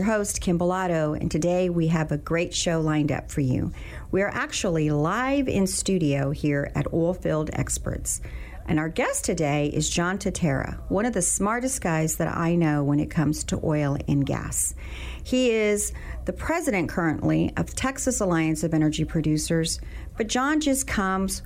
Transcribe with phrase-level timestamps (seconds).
[0.00, 3.70] Your host, Kim Bellotto, and today we have a great show lined up for you.
[4.10, 8.22] We are actually live in studio here at Oilfield Experts.
[8.66, 12.82] And our guest today is John Tintera, one of the smartest guys that I know
[12.82, 14.74] when it comes to oil and gas.
[15.22, 15.92] He is
[16.24, 19.82] the president currently of Texas Alliance of Energy Producers,
[20.16, 21.42] but John just comes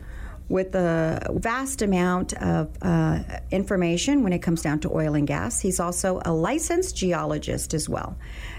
[0.48, 5.60] with a vast amount of uh, information when it comes down to oil and gas.
[5.60, 8.16] He's also a licensed geologist as well.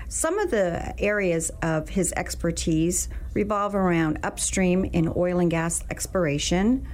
[0.07, 6.87] Some of the areas of his expertise revolve around upstream in oil and gas exploration,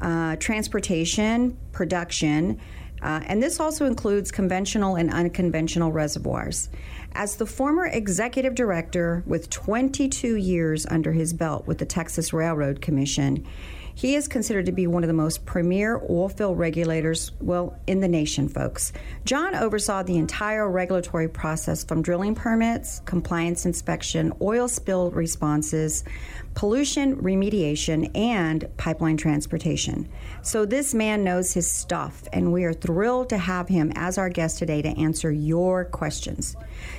[0.00, 2.60] uh, transportation, production,
[3.04, 6.70] uh, and this also includes conventional and unconventional reservoirs.
[7.12, 12.80] As the former executive director with 22 years under his belt with the Texas Railroad
[12.80, 13.46] Commission,
[13.94, 18.00] he is considered to be one of the most premier oil field regulators, well, in
[18.00, 18.92] the nation, folks.
[19.24, 26.04] John oversaw the entire regulatory process from drilling permits, compliance inspection, oil spill responses,
[26.54, 30.08] pollution remediation, and pipeline transportation.
[30.42, 34.28] So this man knows his stuff, and we are thrilled to have him as our
[34.28, 36.56] guest today to answer your questions.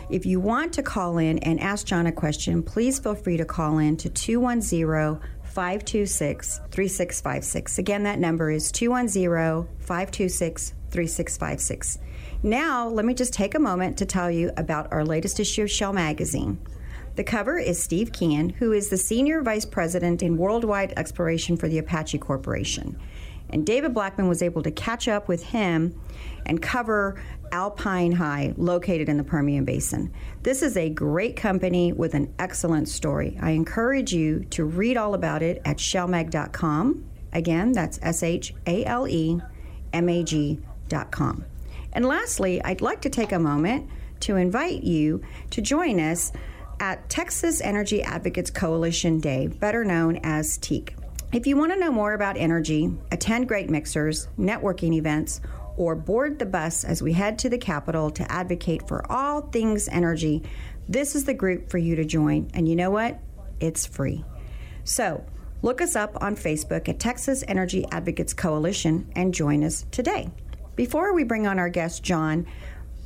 [0.10, 3.46] If you want to call in and ask John a question, please feel free to
[3.46, 5.20] call in to 210
[5.56, 7.78] 526 3656.
[7.78, 11.98] Again, that number is 210 526 3656.
[12.44, 15.72] Now, let me just take a moment to tell you about our latest issue of
[15.72, 16.60] Shale Magazine.
[17.16, 21.70] The cover is Steve Kean, who is the Senior Vice President in Worldwide Exploration for
[21.70, 23.00] the Apache Corporation.
[23.56, 25.98] And David Blackmon was able to catch up with him
[26.46, 30.12] and cover Alpine High, located in the Permian Basin.
[30.44, 33.38] This is a great company with an excellent story.
[33.42, 37.06] I encourage you to read all about it at shalemag.com.
[37.32, 39.40] Again, that's S H A L E
[39.94, 41.46] M A G.com.
[41.94, 46.34] And lastly, I'd like to take a moment to invite you to join us
[46.82, 51.05] at Texas Energy Advocates Coalition Day, better known as TEAC.
[51.36, 55.42] If you want to know more about energy, attend great mixers, networking events,
[55.76, 59.90] or board the bus as we head to the Capitol to advocate for all things
[59.90, 60.44] energy,
[60.88, 62.50] this is the group for you to join.
[62.54, 63.20] And you know what?
[63.60, 64.24] It's free.
[64.86, 65.26] So
[65.62, 70.30] look us up on Facebook at Texas Energy Advocates Coalition and join us today.
[70.78, 72.48] Before we bring on our guest, John,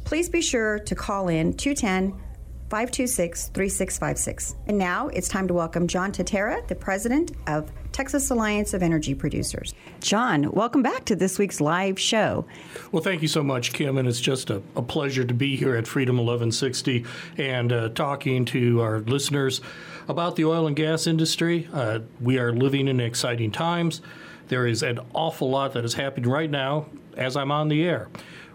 [0.04, 2.29] please be sure to call in 210
[2.70, 4.56] 526 3656.
[4.68, 9.16] And now it's time to welcome John Tintera, the president of Texas Alliance of Energy
[9.16, 9.74] Producers.
[10.02, 12.46] John, welcome back to this week's live show.
[12.92, 15.76] Well, thank you so much, Kim, and it's just a, a pleasure to be here
[15.76, 17.06] at Freedom 1160
[17.38, 19.62] and uh, talking to our listeners
[20.08, 21.68] about the oil and gas industry.
[21.74, 24.02] Uh, we are living in exciting times.
[24.48, 26.86] There is an awful lot that is happening right now
[27.18, 28.10] as I'm on the air.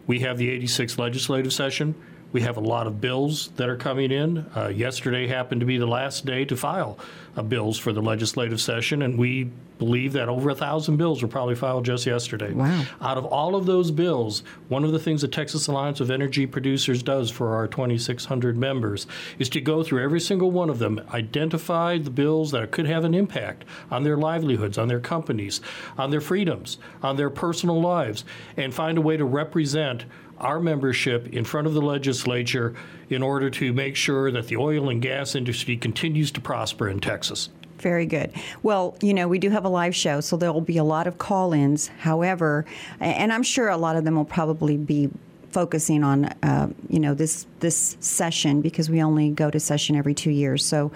[0.06, 1.94] We have the 86th legislative session.
[2.34, 4.38] We have a lot of bills that are coming in.
[4.56, 6.98] Uh, yesterday happened to be the last day to file
[7.36, 11.28] uh, bills for the legislative session, and we believe that over a thousand bills were
[11.28, 12.52] probably filed just yesterday.
[12.52, 12.84] Wow.
[13.00, 16.44] Out of all of those bills, one of the things the Texas Alliance of Energy
[16.44, 19.06] Producers does for our 2,600 members
[19.38, 23.04] is to go through every single one of them, identify the bills that could have
[23.04, 25.60] an impact on their livelihoods, on their companies,
[25.98, 28.24] on their freedoms, on their personal lives,
[28.56, 30.04] and find a way to represent
[30.38, 32.74] our membership in front of the legislature
[33.08, 37.00] in order to make sure that the oil and gas industry continues to prosper in
[37.00, 37.50] Texas.
[37.78, 38.32] Very good.
[38.62, 41.06] Well, you know, we do have a live show, so there will be a lot
[41.06, 41.88] of call ins.
[41.88, 42.64] However,
[43.00, 45.10] and I'm sure a lot of them will probably be
[45.50, 50.14] focusing on, uh, you know, this this session because we only go to session every
[50.14, 50.64] two years.
[50.64, 50.92] So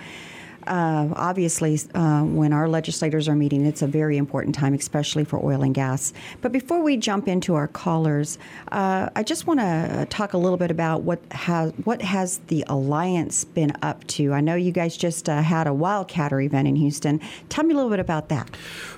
[0.66, 5.44] uh, obviously, uh, when our legislators are meeting, it's a very important time, especially for
[5.44, 6.12] oil and gas.
[6.40, 8.38] But before we jump into our callers,
[8.72, 12.64] uh, I just want to talk a little bit about what has what has the
[12.69, 14.32] alliance been up to.
[14.32, 17.20] I know you guys just uh, had a Wildcatter event in Houston.
[17.49, 18.50] Tell me a little bit about that.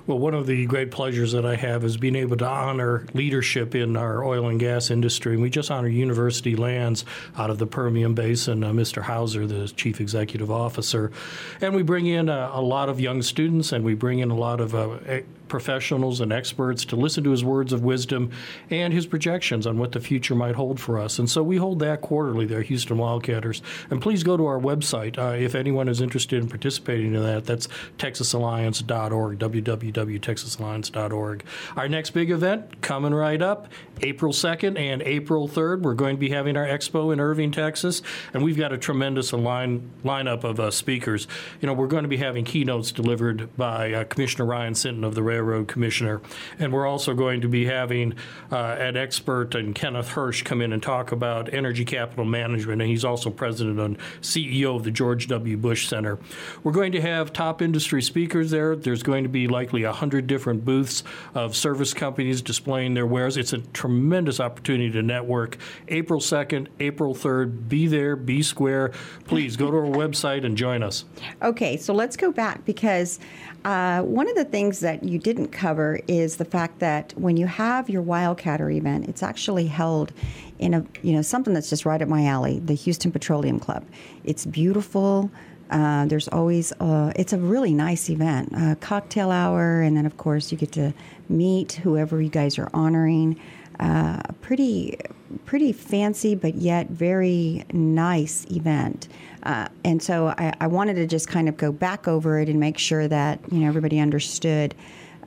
[0.06, 3.74] Well, one of the great pleasures that I have is being able to honor leadership
[3.74, 5.34] in our oil and gas industry.
[5.34, 7.04] And we just honor University Lands
[7.36, 9.02] out of the Permian Basin, uh, Mr.
[9.02, 11.12] Houser, the chief executive officer.
[11.60, 14.36] And we bring in a, a, lot of young students and we bring in a
[14.36, 15.20] lot of uh,
[15.50, 18.30] professionals and experts to listen to his words of wisdom
[18.70, 21.18] and his projections on what the future might hold for us.
[21.18, 23.60] And so we hold that quarterly there, Houston Wildcatters.
[23.90, 27.44] And please go to our website uh, if anyone is interested in participating in that.
[27.44, 27.68] That's
[27.98, 31.44] texasalliance.org, www.texasalliance.org.
[31.76, 33.68] Our next big event coming right up,
[34.00, 35.82] April 2nd and April 3rd.
[35.82, 38.00] We're going to be having our expo in Irving, Texas,
[38.32, 41.26] and we've got a tremendous line lineup of uh, speakers.
[41.60, 45.14] You know, we're going to be having keynotes delivered by uh, Commissioner Ryan Sitton of
[45.14, 46.20] the Railroad Commissioner,
[46.58, 48.14] and we're also going to be having
[48.50, 52.90] uh, an expert and Kenneth Hersh come in and talk about energy capital management, and
[52.90, 55.56] he's also president and CEO of the George W.
[55.56, 56.18] Bush Center.
[56.62, 58.76] We're going to have top industry speakers there.
[58.76, 61.02] There's going to be likely 100 different booths
[61.34, 63.36] of service companies displaying their wares.
[63.36, 65.58] It's a tremendous opportunity to network.
[65.88, 68.92] April 2nd, April 3rd, be there, be square.
[69.24, 71.04] Please go to our website and join us.
[71.42, 73.18] Okay, so let's go back because
[73.64, 77.46] uh, one of the things that you didn't cover is the fact that when you
[77.46, 80.12] have your Wildcatter event, it's actually held
[80.58, 83.84] in a you know something that's just right up my alley, the Houston Petroleum Club.
[84.24, 85.30] It's beautiful.
[85.70, 90.16] Uh, there's always uh, it's a really nice event, a cocktail hour, and then of
[90.16, 90.92] course you get to
[91.28, 93.38] meet whoever you guys are honoring.
[93.78, 94.98] Uh, a pretty
[95.46, 99.06] pretty fancy but yet very nice event.
[99.44, 102.60] Uh, and so I, I, wanted to just kind of go back over it and
[102.60, 104.74] make sure that you know everybody understood.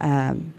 [0.01, 0.53] Um,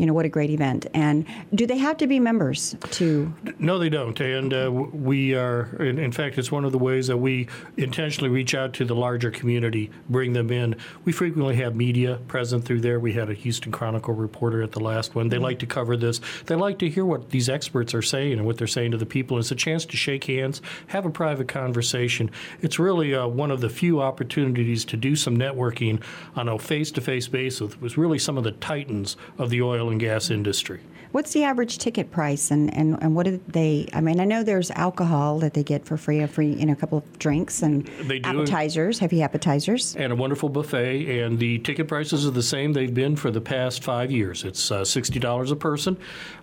[0.00, 0.86] you know what a great event.
[0.94, 3.32] And do they have to be members to?
[3.58, 4.18] No they don't.
[4.18, 8.30] And uh, we are in, in, fact it's one of the ways that we intentionally
[8.30, 10.76] reach out to the larger community bring them in.
[11.04, 12.98] We frequently have media present through there.
[12.98, 15.28] We had a houston chronicle reporter at the last one.
[15.28, 15.44] They mm-hmm.
[15.44, 16.20] like to cover this.
[16.46, 19.06] They like to hear what these experts are saying and what they're saying to the
[19.06, 19.38] people.
[19.38, 22.30] It's a chance to shake hands have a private conversation.
[22.62, 26.02] It's really uh, one of the few opportunities to do some networking
[26.34, 30.00] on a face-to-face basis with really some of the titans of the oil oil and
[30.00, 30.80] gas industry.
[31.12, 33.88] What's the average ticket price, and, and, and what do they?
[33.92, 36.72] I mean, I know there's alcohol that they get for free, a free, you know,
[36.72, 37.90] a couple of drinks and
[38.24, 41.20] appetizers, heavy appetizers, and a wonderful buffet.
[41.20, 44.44] And the ticket prices are the same they've been for the past five years.
[44.44, 45.96] It's uh, sixty dollars a person.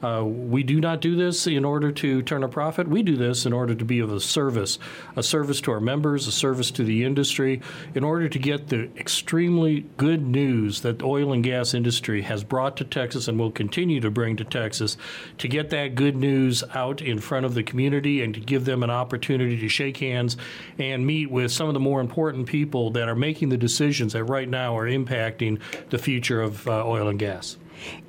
[0.03, 2.89] Uh, we do not do this in order to turn a profit.
[2.89, 4.79] We do this in order to be of a service,
[5.15, 7.61] a service to our members, a service to the industry,
[7.95, 12.43] in order to get the extremely good news that the oil and gas industry has
[12.43, 14.97] brought to Texas and will continue to bring to Texas Texas,
[15.37, 18.83] to get that good news out in front of the community and to give them
[18.83, 20.37] an opportunity to shake hands
[20.79, 24.23] and meet with some of the more important people that are making the decisions that
[24.23, 25.59] right now are impacting
[25.89, 27.57] the future of uh, oil and gas.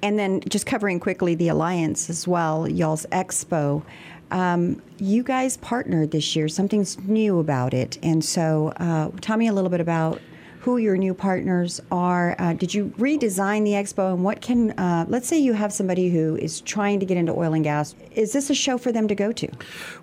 [0.02, 3.82] And then just covering quickly the Alliance as well, y'all's expo.
[4.30, 6.48] Um, you guys partnered this year.
[6.48, 7.98] Something's new about it.
[8.02, 10.20] And so, uh, tell me a little bit about
[10.60, 12.36] who your new partners are.
[12.38, 16.10] Uh, did you redesign the expo, and what can, uh, let's say you have somebody
[16.10, 17.94] who is trying to get into oil and gas.
[18.12, 19.48] Is this a show for them to go to?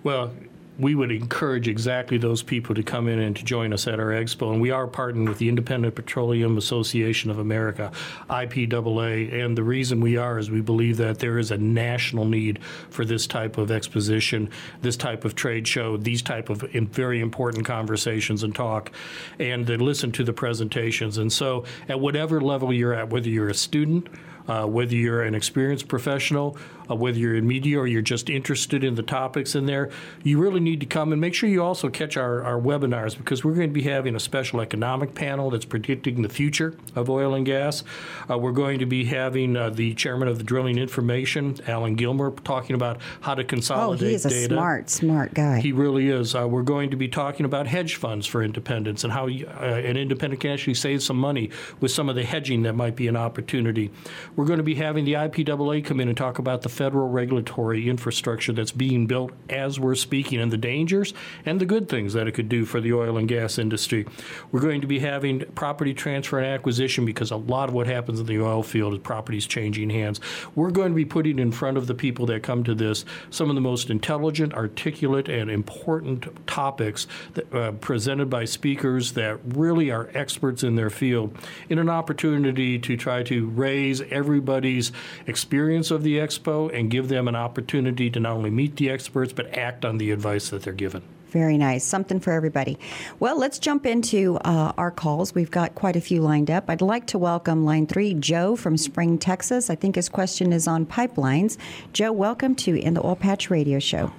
[0.02, 0.32] Well,
[0.78, 4.10] we would encourage exactly those people to come in and to join us at our
[4.10, 4.52] expo.
[4.52, 7.92] And we are partnering with the Independent Petroleum Association of America,
[8.28, 9.32] IPAA.
[9.32, 13.04] And the reason we are is we believe that there is a national need for
[13.04, 14.50] this type of exposition,
[14.82, 18.92] this type of trade show, these type of very important conversations and talk,
[19.38, 21.18] and to listen to the presentations.
[21.18, 24.08] And so, at whatever level you're at, whether you're a student,
[24.48, 26.56] uh, whether you're an experienced professional,
[26.90, 29.90] uh, whether you're in media or you're just interested in the topics in there,
[30.22, 33.44] you really need to come and make sure you also catch our, our webinars because
[33.44, 37.34] we're going to be having a special economic panel that's predicting the future of oil
[37.34, 37.82] and gas.
[38.30, 42.30] Uh, we're going to be having uh, the chairman of the Drilling Information, Allen Gilmer,
[42.30, 44.06] talking about how to consolidate data.
[44.06, 44.54] Oh, he is a data.
[44.54, 45.60] smart, smart guy.
[45.60, 46.34] He really is.
[46.34, 49.96] Uh, we're going to be talking about hedge funds for independents and how uh, an
[49.96, 51.50] independent can actually save some money
[51.80, 53.90] with some of the hedging that might be an opportunity.
[54.34, 57.88] We're going to be having the IPAA come in and talk about the federal regulatory
[57.88, 61.14] infrastructure that's being built as we're speaking and the dangers
[61.44, 64.06] and the good things that it could do for the oil and gas industry.
[64.52, 68.20] We're going to be having property transfer and acquisition because a lot of what happens
[68.20, 70.20] in the oil field is properties changing hands.
[70.54, 73.48] We're going to be putting in front of the people that come to this some
[73.48, 79.90] of the most intelligent, articulate, and important topics that, uh, presented by speakers that really
[79.90, 81.36] are experts in their field
[81.68, 84.92] in an opportunity to try to raise everybody's
[85.26, 89.32] experience of the expo and give them an opportunity to not only meet the experts
[89.32, 91.02] but act on the advice that they're given.
[91.28, 91.84] Very nice.
[91.84, 92.78] Something for everybody.
[93.20, 95.34] Well, let's jump into uh, our calls.
[95.34, 96.70] We've got quite a few lined up.
[96.70, 99.68] I'd like to welcome line three, Joe from Spring, Texas.
[99.68, 101.58] I think his question is on pipelines.
[101.92, 104.12] Joe, welcome to In the Oil Patch Radio Show.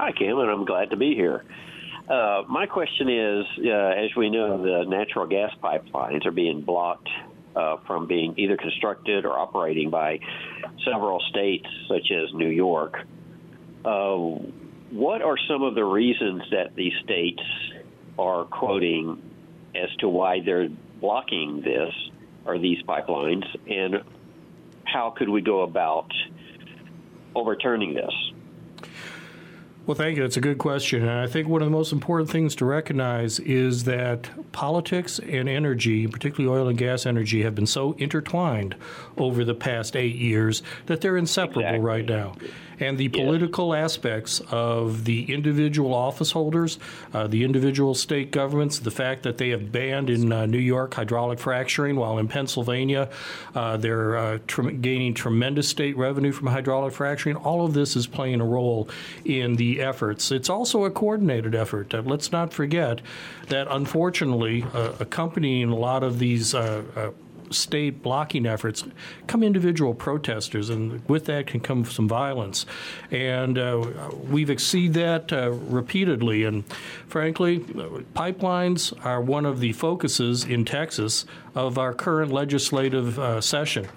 [0.00, 1.44] Hi, Kim, and I'm glad to be here.
[2.08, 7.08] Uh, my question is, uh, as we know, the natural gas pipelines are being blocked
[7.56, 10.20] uh, from being either constructed or operating by
[10.84, 12.98] several states, such as New York.
[13.84, 14.16] Uh,
[14.90, 17.42] what are some of the reasons that these states
[18.18, 19.22] are quoting
[19.74, 20.68] as to why they're
[21.00, 21.92] blocking this
[22.44, 24.02] or these pipelines, and
[24.84, 26.10] how could we go about
[27.34, 28.14] overturning this?
[29.86, 30.24] Well, thank you.
[30.24, 31.02] That's a good question.
[31.02, 35.48] And I think one of the most important things to recognize is that politics and
[35.48, 38.74] energy, particularly oil and gas energy, have been so intertwined
[39.16, 41.84] over the past eight years that they're inseparable exactly.
[41.84, 42.34] right now
[42.80, 46.78] and the political aspects of the individual office holders,
[47.14, 50.94] uh, the individual state governments, the fact that they have banned in uh, New York
[50.94, 53.08] hydraulic fracturing, while in Pennsylvania
[53.54, 57.36] uh, they're uh, tr- gaining tremendous state revenue from hydraulic fracturing.
[57.36, 58.88] All of this is playing a role
[59.24, 60.30] in the efforts.
[60.30, 61.94] It's also a coordinated effort.
[61.94, 63.00] Uh, let's not forget
[63.48, 66.54] that, unfortunately, uh, accompanying a lot of these
[67.50, 68.84] state blocking efforts
[69.26, 72.66] come individual protesters, and with that can come some violence.
[73.10, 76.44] And uh, we've exceeded that uh, repeatedly.
[76.44, 76.64] And
[77.06, 83.88] frankly, pipelines are one of the focuses in Texas of our current legislative uh, session.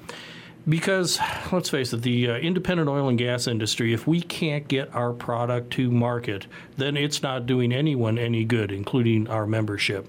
[0.68, 1.20] Because
[1.52, 5.14] let's face it, the uh, independent oil and gas industry, if we can't get our
[5.14, 6.46] product to market,
[6.78, 10.08] then it's not doing anyone any good, including our membership.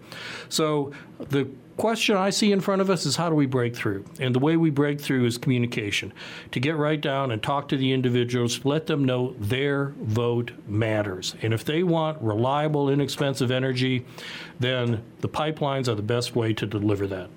[0.49, 1.49] So the
[1.81, 4.05] question I see in front of us is how do we break through?
[4.19, 6.13] And the way we break through is communication.
[6.51, 11.35] To get right down and talk to the individuals, let them know their vote matters.
[11.41, 14.05] And if they want reliable, inexpensive energy,
[14.59, 17.31] then the pipelines are the best way to deliver that.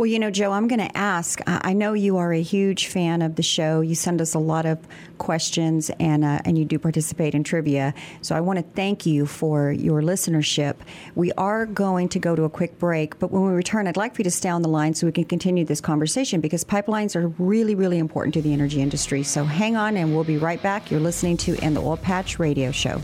[0.00, 1.42] Well, you know, Joe, I'm going to ask.
[1.46, 3.82] I know you are a huge fan of the show.
[3.82, 4.78] You send us a lot of
[5.18, 7.92] questions, and uh, and you do participate in trivia.
[8.22, 10.76] So I want to thank you for your listenership.
[11.16, 14.14] We are going to go to a quick break, but when we return, I'd like
[14.14, 17.14] for you to stay on the line so we can continue this conversation because pipelines
[17.14, 19.22] are really, really important to the energy industry.
[19.22, 20.90] So hang on, and we'll be right back.
[20.90, 23.02] You're listening to In the Oil Patch Radio Show.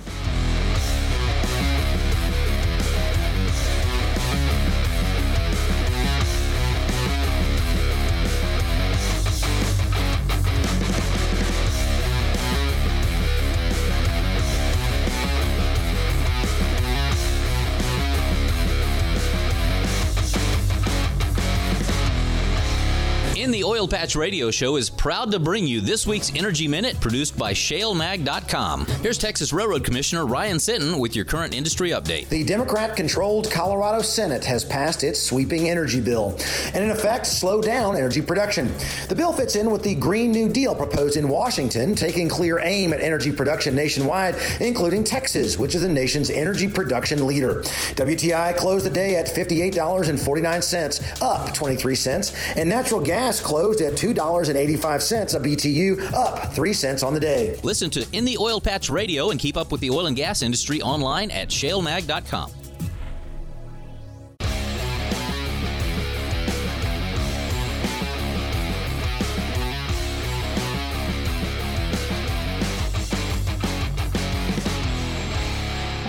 [23.77, 27.53] Oil Patch Radio Show is proud to bring you this week's Energy Minute produced by
[27.53, 28.87] ShaleMag.com.
[29.03, 32.31] Here's Texas Railroad Commissioner Ryan Sitton with your current industry update.
[32.31, 36.39] The Democrat controlled Colorado Senate has passed its sweeping energy bill
[36.73, 38.73] and, in effect, slow down energy production.
[39.11, 42.95] The bill fits in with the Green New Deal proposed in Washington, taking clear aim
[42.95, 47.61] at energy production nationwide, including Texas, which is the nation's energy production leader.
[47.97, 53.95] WTI closed the day at $58.49, up 23 cents, and natural gas closed closed at
[53.95, 57.59] $2.85 a BTU, up 3 cents on the day.
[57.65, 60.43] Listen to In the Oil Patch Radio and keep up with the oil and gas
[60.43, 62.66] industry online at shalemag.com.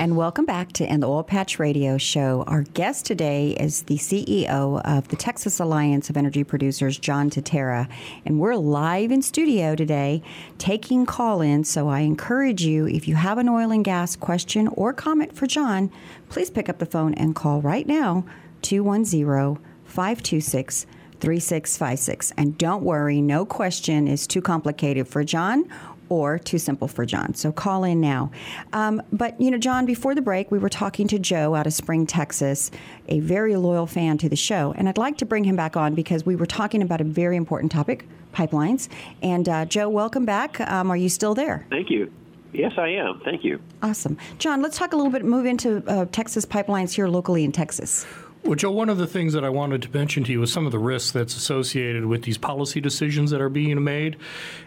[0.08, 2.46] And welcome back to the Oil Patch Radio Show.
[2.48, 7.90] Our guest today is the CEO of the Texas Alliance of Energy Producers, John Tintera.
[8.24, 10.24] And we're live in studio today
[10.60, 11.66] taking call in.
[11.66, 15.46] So I encourage you, if you have an oil and gas question or comment for
[15.46, 15.92] John,
[16.30, 18.24] please pick up the phone and call right now
[18.62, 20.86] 210 526
[21.20, 22.32] 3656.
[22.38, 25.70] And don't worry, no question is too complicated for John
[26.10, 27.34] or too simple for John.
[27.34, 28.32] So call in now.
[28.74, 31.74] Um, but, you know, John, before the break, we were talking to Joe out of
[31.74, 32.72] Spring, Texas,
[33.08, 34.74] a very loyal fan to the show.
[34.78, 37.36] And I'd like to bring him back on because we were talking about a very
[37.36, 38.88] important topic pipelines.
[39.22, 40.60] And, uh, Joe, welcome back.
[40.62, 41.66] Um, are you still there?
[41.70, 42.12] Thank you.
[42.54, 43.22] Yes, I am.
[43.26, 43.60] Thank you.
[43.84, 44.18] Awesome.
[44.40, 48.06] John, let's talk a little bit, move into uh, Texas pipelines here locally in Texas.
[48.48, 50.66] Well, Joe, one of the things that I wanted to mention to you is some
[50.66, 54.16] of the risks that's associated with these policy decisions that are being made.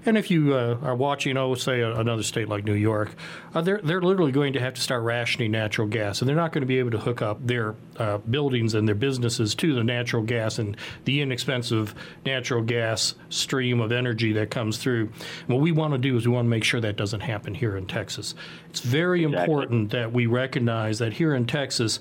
[0.04, 3.14] And if you uh, are watching, oh, say another state like New York,
[3.54, 6.52] uh, they're they're literally going to have to start rationing natural gas, and they're not
[6.52, 9.82] going to be able to hook up their uh, buildings and their businesses to the
[9.82, 11.94] natural gas and the inexpensive
[12.26, 15.10] natural gas stream of energy that comes through.
[15.48, 17.54] And what we want to do is we want to make sure that doesn't happen
[17.54, 18.34] here in Texas.
[18.68, 19.42] It's very exactly.
[19.42, 21.98] important that we recognize that here in Texas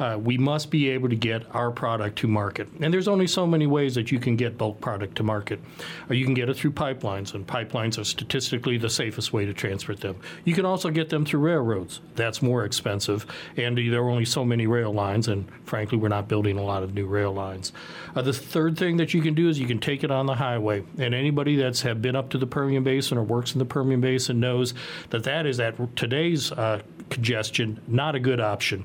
[0.00, 2.68] uh, we must be able to get our product to market.
[2.80, 5.60] And there's only so many ways that you can get bulk product to market.
[6.10, 9.52] Uh, you can get it through pipelines, and pipelines are statistically the safest way to
[9.52, 10.16] transport them.
[10.44, 12.00] You can also get them through railroads.
[12.16, 13.26] That's more expensive,
[13.56, 16.82] and there are only so many rail lines, and frankly, we're not building a lot
[16.82, 17.72] of new rail lines.
[18.16, 20.34] Uh, the third thing that you can do is you can take it on the
[20.34, 23.64] highway, and anybody that's have been up to the Permian Basin or works in the
[23.66, 24.72] Permian Basin knows
[25.10, 26.80] that that is at today's uh,
[27.10, 28.84] congestion not a good option.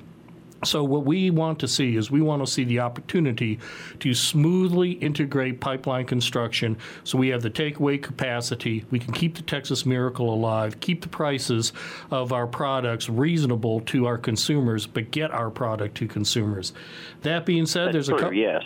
[0.65, 3.60] So, what we want to see is we want to see the opportunity
[4.00, 9.41] to smoothly integrate pipeline construction so we have the takeaway capacity, we can keep the
[9.43, 11.74] Texas miracle alive, keep the prices
[12.12, 16.74] of our products reasonable to our consumers, but get our product to consumers.
[17.22, 18.34] That being said, That's there's true, a couple.
[18.38, 18.63] yes.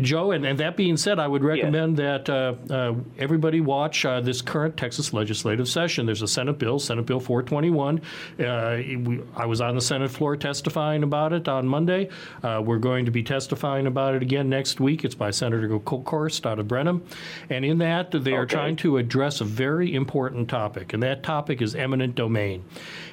[0.00, 4.20] Joe, and, and that being said, I would recommend that uh, uh, everybody watch uh,
[4.20, 6.06] this current Texas legislative session.
[6.06, 8.00] There's a Senate bill, Senate Bill 421.
[8.38, 12.08] Uh, we, I was on the Senate floor testifying about it on Monday.
[12.42, 15.04] Uh, we're going to be testifying about it again next week.
[15.04, 17.04] It's by Senator Kolkhorst out of Brenham.
[17.48, 21.62] And in that, they are trying to address a very important topic, and that topic
[21.62, 22.64] is eminent domain.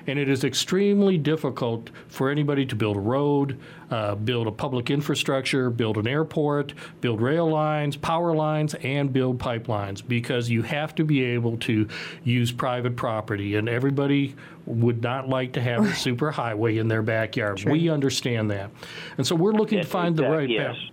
[0.07, 3.59] And it is extremely difficult for anybody to build a road,
[3.91, 9.37] uh, build a public infrastructure, build an airport, build rail lines, power lines, and build
[9.37, 11.87] pipelines because you have to be able to
[12.23, 13.55] use private property.
[13.55, 14.35] And everybody
[14.65, 17.63] would not like to have a super highway in their backyard.
[17.65, 18.71] We understand that.
[19.17, 20.75] And so we're looking to find the right yes.
[20.75, 20.91] balance.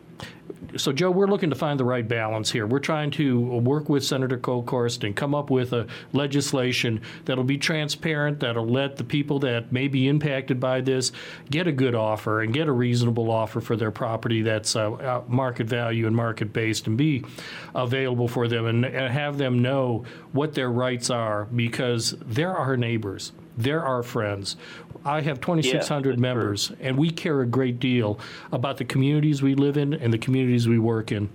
[0.76, 2.66] So, Joe, we're looking to find the right balance here.
[2.66, 7.58] We're trying to work with Senator Kolkhorst and come up with a legislation that'll be
[7.58, 11.12] transparent, that'll let the people that may be impacted by this
[11.48, 15.22] get a good offer and get a reasonable offer for their property that's uh, uh,
[15.28, 17.24] market value and market based and be
[17.74, 22.76] available for them and, and have them know what their rights are because they're our
[22.76, 23.32] neighbors.
[23.56, 24.56] They're our friends.
[25.04, 26.16] I have 2,600 that's true.
[26.16, 28.18] members, and we care a great deal
[28.52, 31.28] about the communities we live in and the communities we work in.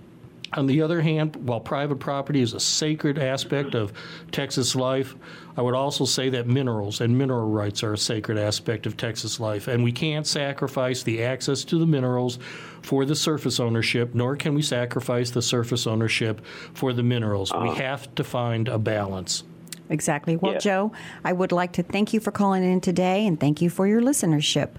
[0.54, 3.94] On the other hand, while private property is a sacred aspect of
[4.32, 5.16] Texas life,
[5.56, 9.40] I would also say that minerals and mineral rights are a sacred aspect of Texas
[9.40, 9.68] life.
[9.68, 12.40] And we can't sacrifice the access to the minerals
[12.82, 17.52] for the surface ownership, nor can we sacrifice the surface ownership for the minerals.
[17.52, 17.76] We uh-huh.
[17.76, 19.44] have to find a balance.
[19.90, 20.36] Exactly.
[20.36, 20.64] Well, Yes.
[20.64, 20.92] Joe,
[21.24, 24.02] I would like to thank you for calling in today and thank you for your
[24.02, 24.70] listenership.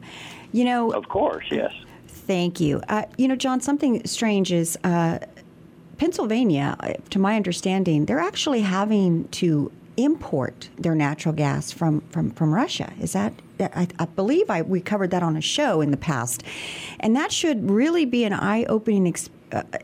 [0.52, 1.73] You know, Of course, yes.
[2.07, 2.81] Thank you.
[2.88, 5.19] Uh, you know, John, something strange is uh,
[5.99, 12.31] Pennsylvania, uh, to my understanding, they're actually having to import their natural gas from, from,
[12.31, 12.92] from Russia.
[13.01, 13.35] Is that?
[13.59, 16.42] I, I believe I, we covered that on a show in the past.
[17.01, 19.31] And that should really be an eye opening ex, uh,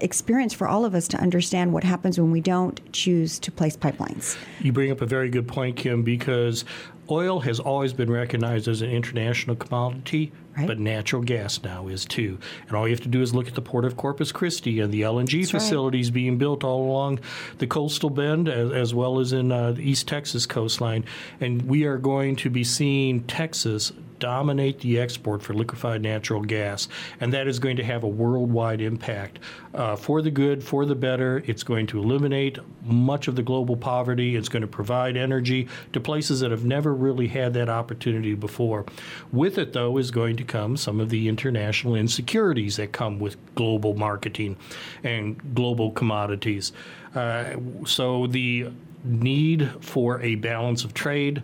[0.01, 3.77] experience for all of us to understand what happens when we don't choose to place
[3.77, 4.37] pipelines.
[4.61, 6.65] You bring up a very good point, Kim, because
[7.11, 10.67] oil has always been recognized as an international commodity, Right.
[10.67, 12.39] but natural gas now is too.
[12.67, 14.91] And all you have to do is look at the port of Corpus Christi and
[14.93, 15.51] the LNG right.
[15.51, 17.21] facilities being built all along
[17.59, 21.05] the coastal bend as, as well as in uh, the East Texas coastline.
[21.43, 26.89] And we are going to be seeing Texas dominate the export for liquefied natural gas,
[27.21, 29.39] and that is going to have a worldwide impact
[29.75, 31.43] uh, for the good, for the better.
[31.47, 34.37] It's going to eliminate much of the global poverty.
[34.37, 38.87] It's going to provide energy to places that have never really had that opportunity before.
[39.33, 43.37] With it, though, is going to come some of the international insecurities that come with
[43.55, 44.57] global marketing
[45.03, 46.73] and global commodities.
[47.15, 48.71] Uh, so the
[49.05, 51.43] need for a balance of trade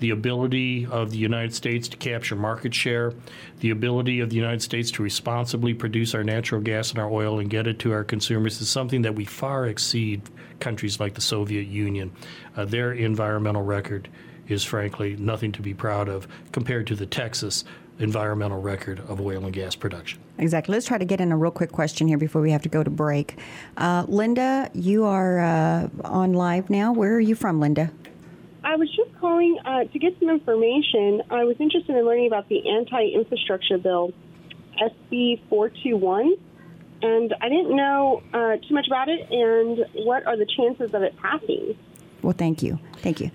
[0.00, 3.12] the ability of the United States to capture market share,
[3.60, 7.38] the ability of the United States to responsibly produce our natural gas and our oil
[7.38, 10.22] and get it to our consumers is something that we far exceed
[10.58, 12.10] countries like the Soviet Union.
[12.56, 14.08] Uh, their environmental record
[14.48, 17.64] is frankly nothing to be proud of compared to the Texas
[18.00, 20.18] environmental record of oil and gas production.
[20.38, 20.72] Exactly.
[20.72, 22.82] Let's try to get in a real quick question here before we have to go
[22.82, 23.38] to break.
[23.76, 26.92] Uh, Linda, you are uh, on live now.
[26.92, 27.92] Where are you from, Linda?
[28.62, 31.22] I was just calling uh, to get some information.
[31.30, 34.12] I was interested in learning about the anti-infrastructure bill,
[34.80, 36.34] SB 421,
[37.02, 39.30] and I didn't know uh, too much about it.
[39.30, 41.76] And what are the chances of it passing?
[42.22, 42.78] Well, thank you.
[42.98, 43.30] Thank you.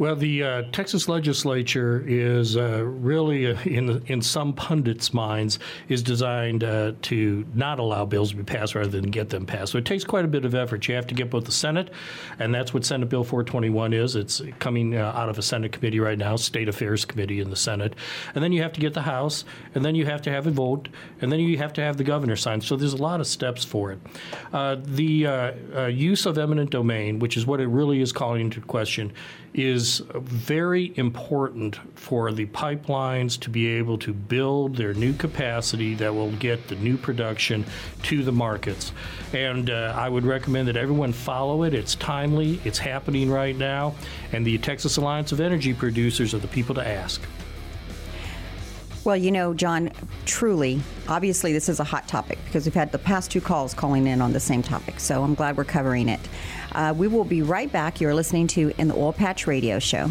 [0.00, 5.58] Well, the uh, Texas legislature is uh, really, uh, in in some pundits' minds,
[5.90, 9.72] is designed uh, to not allow bills to be passed rather than get them passed.
[9.72, 10.88] So it takes quite a bit of effort.
[10.88, 11.90] You have to get both the Senate,
[12.38, 14.16] and that's what Senate Bill 421 is.
[14.16, 17.56] It's coming uh, out of a Senate committee right now, State Affairs Committee in the
[17.56, 17.94] Senate,
[18.34, 20.50] and then you have to get the House, and then you have to have a
[20.50, 20.88] vote,
[21.20, 22.62] and then you have to have the governor sign.
[22.62, 23.98] So there's a lot of steps for it.
[24.50, 29.12] Uh, the use of eminent domain, which is what it really is calling into question,
[29.52, 36.14] is very important for the pipelines to be able to build their new capacity that
[36.14, 37.64] will get the new production
[38.02, 38.92] to the markets.
[39.32, 41.74] And uh, I would recommend that everyone follow it.
[41.74, 43.94] It's timely, it's happening right now,
[44.32, 47.20] and the Texas Alliance of Energy Producers are the people to ask.
[49.02, 49.90] Well, you know, John,
[50.26, 54.06] truly, obviously, this is a hot topic because we've had the past two calls calling
[54.06, 55.00] in on the same topic.
[55.00, 56.20] So I'm glad we're covering it.
[56.72, 58.00] Uh, we will be right back.
[58.00, 60.10] You're listening to In the Oil Patch Radio Show.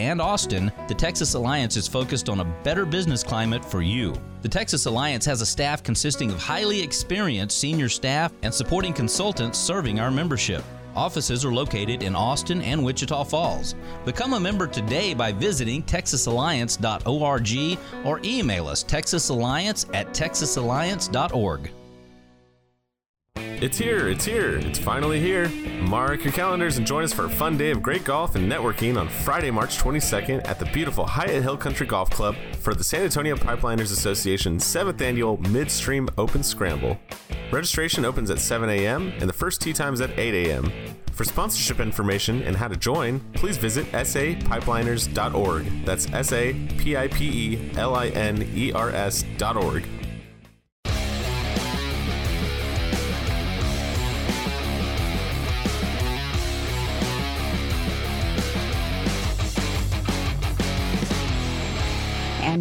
[0.01, 4.13] and Austin, the Texas Alliance is focused on a better business climate for you.
[4.41, 9.59] The Texas Alliance has a staff consisting of highly experienced senior staff and supporting consultants
[9.59, 10.63] serving our membership.
[10.95, 13.75] Offices are located in Austin and Wichita Falls.
[14.03, 21.71] Become a member today by visiting texasalliance.org or email us texasalliance at texasalliance.org.
[23.61, 25.47] It's here, it's here, it's finally here.
[25.83, 28.97] Mark your calendars and join us for a fun day of great golf and networking
[28.97, 33.03] on Friday, March 22nd at the beautiful Hyatt Hill Country Golf Club for the San
[33.03, 36.97] Antonio Pipeliners Association's 7th annual Midstream Open Scramble.
[37.51, 39.13] Registration opens at 7 a.m.
[39.19, 40.71] and the first tee time is at 8 a.m.
[41.11, 45.85] For sponsorship information and how to join, please visit sapipeliners.org.
[45.85, 50.00] That's S A P I P E L I N E R S.org.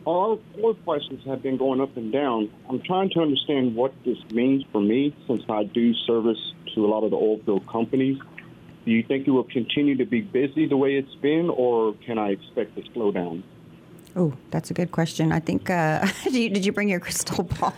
[0.07, 2.49] all oil prices have been going up and down.
[2.69, 6.39] I'm trying to understand what this means for me since I do service
[6.73, 8.17] to a lot of the oil field companies.
[8.85, 12.17] Do you think it will continue to be busy the way it's been, or can
[12.17, 13.43] I expect a slowdown?
[14.17, 15.31] Oh, that's a good question.
[15.31, 17.73] I think uh, did, you, did, you, bring your crystal ball?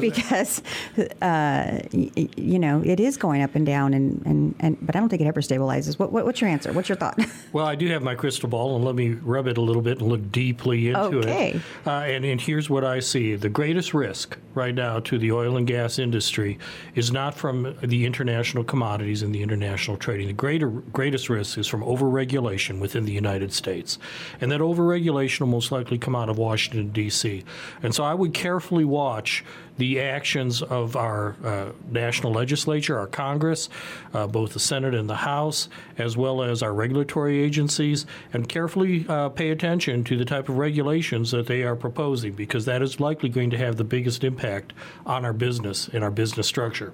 [0.00, 0.60] because
[0.98, 4.98] uh, y- you know it is going up and down, and, and, and but I
[4.98, 6.00] don't think it ever stabilizes.
[6.00, 6.72] What, what, what's your answer?
[6.72, 7.16] What's your thought?
[7.52, 10.00] well, I do have my crystal ball, and let me rub it a little bit
[10.00, 11.52] and look deeply into okay.
[11.52, 11.62] it.
[11.86, 15.56] Uh, and, and here's what I see: the greatest risk right now to the oil
[15.56, 16.58] and gas industry
[16.96, 20.26] is not from the international commodities and the international trading.
[20.26, 24.00] The greater greatest risk is from overregulation within the United States,
[24.40, 27.44] and that overregulation most likely come out of Washington, D.C.
[27.82, 29.44] And so I would carefully watch
[29.78, 33.68] the actions of our uh, national legislature, our Congress,
[34.12, 39.06] uh, both the Senate and the House, as well as our regulatory agencies, and carefully
[39.08, 43.00] uh, pay attention to the type of regulations that they are proposing, because that is
[43.00, 44.72] likely going to have the biggest impact
[45.06, 46.92] on our business and our business structure.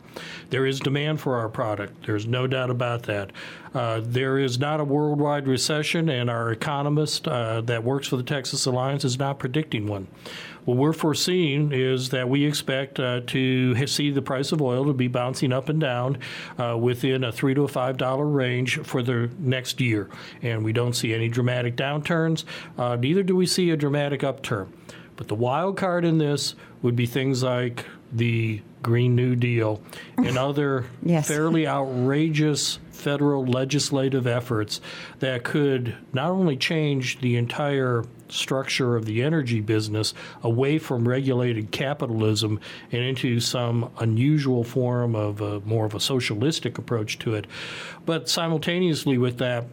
[0.51, 3.33] There is demand for our product, there's no doubt about that.
[3.75, 8.23] Uh, there is not a worldwide recession, and our economist uh, that works for the
[8.23, 10.07] Texas Alliance is not predicting one.
[10.65, 14.93] What we're foreseeing is that we expect uh, to see the price of oil to
[14.93, 16.19] be bouncing up and down
[16.59, 20.11] uh, within a three to a five dollar range for the next year,
[20.43, 22.45] and we don't see any dramatic downturns.
[22.77, 24.73] Uh, neither do we see a dramatic upturn.
[25.17, 29.83] But the wild card in this would be things like the Green New Deal
[30.17, 31.27] and other yes.
[31.27, 34.81] fairly outrageous federal legislative efforts
[35.21, 41.71] that could not only change the entire structure of the energy business away from regulated
[41.71, 42.61] capitalism
[42.93, 47.47] and into some unusual form of a, more of a socialistic approach to it,
[48.05, 49.65] but simultaneously with that,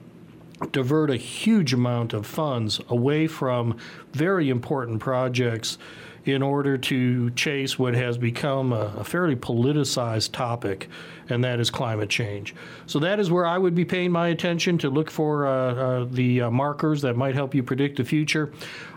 [0.72, 3.78] divert a huge amount of funds away from
[4.14, 5.78] very important projects
[6.26, 10.90] in order to chase what has become a, a, fairly politicized topic,
[11.30, 12.56] and that is climate change.
[12.86, 16.06] So that is where I would be paying my attention to look for uh, uh,
[16.10, 18.52] the uh, markers that might help you predict the future.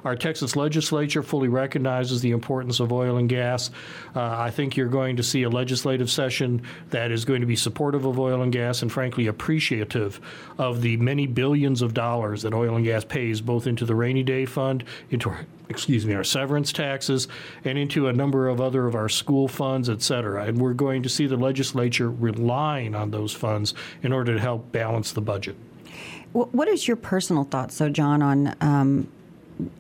[0.05, 3.71] Our Texas legislature fully recognizes the importance of oil and gas.
[4.15, 7.57] Uh, I think you're going to see a legislative session that is going to be
[7.57, 10.21] supportive of oil and gas and, frankly, appreciative
[10.57, 14.23] of the many billions of dollars that oil and gas pays both into the rainy
[14.23, 17.29] day fund, into our, excuse me, our severance taxes,
[17.65, 20.45] and into a number of other of our school funds, et cetera.
[20.45, 24.71] And we're going to see the legislature relying on those funds in order to help
[24.73, 25.57] balance the budget.
[26.33, 29.09] What is your personal thoughts, so John, on um,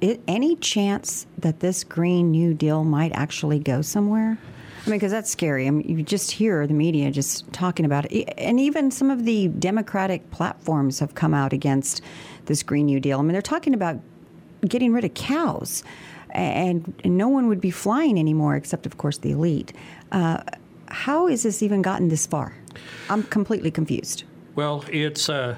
[0.00, 4.38] it, any chance that this Green New Deal might actually go somewhere?
[4.86, 5.66] I mean, because that's scary.
[5.66, 8.32] I mean, you just hear the media just talking about it.
[8.38, 12.00] And even some of the Democratic platforms have come out against
[12.46, 13.18] this Green New Deal.
[13.18, 13.98] I mean, they're talking about
[14.66, 15.84] getting rid of cows,
[16.30, 19.72] and, no one would be flying anymore, except, of course, the elite.
[20.12, 20.42] Uh,
[20.90, 22.54] how has this even gotten this far?
[23.10, 24.24] I'm completely confused.
[24.54, 25.56] Well, it's uh,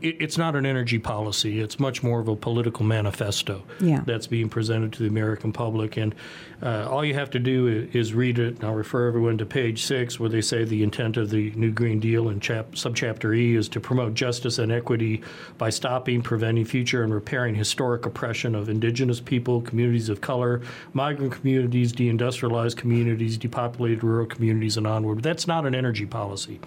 [0.00, 1.60] it's not an energy policy.
[1.60, 4.02] It's much more of a political manifesto yeah.
[4.06, 5.96] that's being presented to the American public.
[5.96, 6.14] And
[6.62, 8.56] uh, all you have to do is read it.
[8.56, 11.70] And I'll refer everyone to page six, where they say the intent of the New
[11.70, 15.22] Green Deal in chap- subchapter E is to promote justice and equity
[15.56, 20.60] by stopping, preventing future, and repairing historic oppression of indigenous people, communities of color,
[20.92, 25.16] migrant communities, deindustrialized communities, depopulated rural communities, and onward.
[25.16, 26.60] But that's not an energy policy.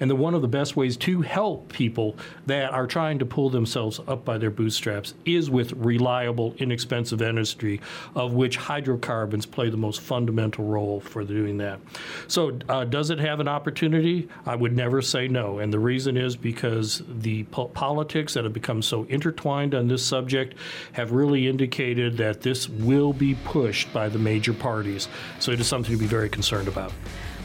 [0.00, 3.50] And the, one of the best ways to help people that are trying to pull
[3.50, 7.80] themselves up by their bootstraps is with reliable, inexpensive energy,
[8.14, 11.80] of which hydrocarbons play the most fundamental role for doing that.
[12.28, 14.28] So, uh, does it have an opportunity?
[14.46, 15.58] I would never say no.
[15.58, 20.04] And the reason is because the po- politics that have become so intertwined on this
[20.04, 20.54] subject
[20.92, 25.08] have really indicated that this will be pushed by the major parties.
[25.40, 26.92] So, it is something to be very concerned about.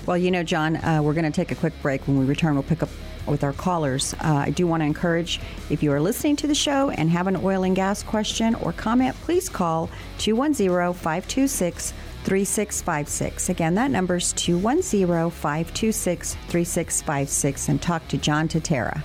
[0.06, 2.06] Well, you know, John, uh, we're going to take a quick break.
[2.08, 2.90] When we return, we'll pick up
[3.26, 4.14] with our callers.
[4.16, 5.40] Uh, I do want to encourage
[5.70, 8.74] if you are listening to the show and have an oil and gas question or
[8.74, 13.50] comment, please call 210 526 3656.
[13.50, 19.02] Again, that number is 210 526 3656 and talk to John Tintera.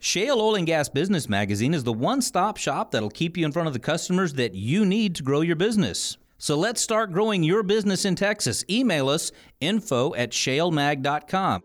[0.00, 3.52] Shale Oil and Gas Business Magazine is the one stop shop that'll keep you in
[3.52, 6.18] front of the customers that you need to grow your business.
[6.38, 8.64] So let's start growing your business in Texas.
[8.68, 11.62] Email us info at shalemag.com.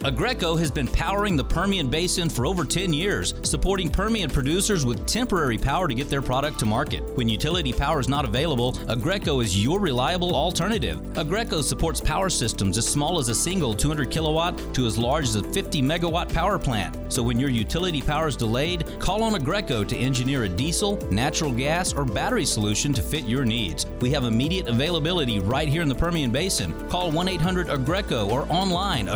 [0.00, 5.06] Aggreko has been powering the Permian Basin for over 10 years, supporting Permian producers with
[5.06, 7.02] temporary power to get their product to market.
[7.16, 10.98] When utility power is not available, Aggreco is your reliable alternative.
[11.14, 15.36] Aggreco supports power systems as small as a single 200 kilowatt to as large as
[15.36, 16.94] a 50 megawatt power plant.
[17.10, 21.52] So when your utility power is delayed, call on Aggreco to engineer a diesel, natural
[21.52, 23.86] gas, or battery solution to fit your needs.
[24.02, 26.74] We have immediate availability right here in the Permian Basin.
[26.90, 29.08] Call 1 800 Aggreco or online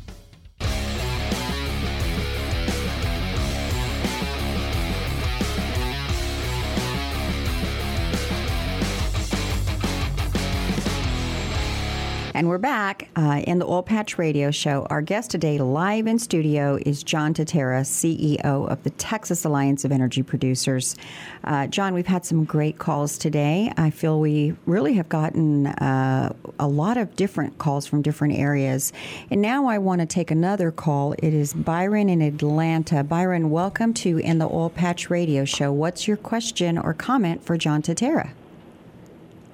[12.36, 14.86] And we're back uh, in the Oil Patch Radio Show.
[14.90, 19.94] Our guest today, live in studio, is John Tintera, CEO of the Texas Alliance of
[19.94, 20.98] Energy Producers.
[21.46, 23.72] Uh, John, we've had some great calls today.
[23.78, 28.92] I feel we really have gotten uh, a lot of different calls from different areas.
[29.30, 31.14] And now I want to take another call.
[31.14, 33.02] It is Byron in Atlanta.
[33.06, 35.72] Byron, welcome to In the Oil Patch Radio Show.
[35.72, 38.32] What's your question or comment for John Tintera?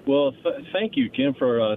[0.08, 1.76] Well, th- thank you, Kim, for uh,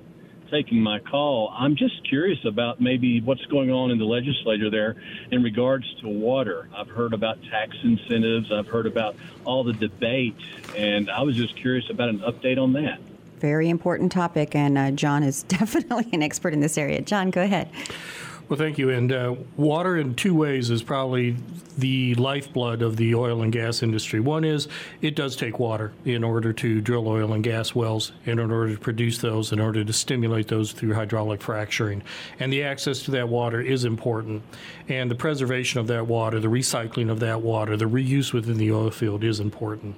[0.50, 1.52] taking my call.
[1.56, 4.96] I'm just curious about maybe what's going on in the legislature there
[5.30, 6.68] in regards to water.
[6.74, 10.36] I've heard about tax incentives, I've heard about all the debate,
[10.76, 13.00] and I was just curious about an update on that.
[13.38, 17.00] Very important topic, and uh, John is definitely an expert in this area.
[17.00, 17.68] John, go ahead.
[18.46, 18.90] Well, thank you.
[18.90, 21.36] And uh, water, in two ways, is probably
[21.78, 24.20] the lifeblood of the oil and gas industry.
[24.20, 24.68] One is
[25.00, 28.74] it does take water in order to drill oil and gas wells, and in order
[28.74, 32.02] to produce those, in order to stimulate those through hydraulic fracturing.
[32.38, 34.42] And the access to that water is important.
[34.88, 38.72] And the preservation of that water, the recycling of that water, the reuse within the
[38.72, 39.96] oil field is important.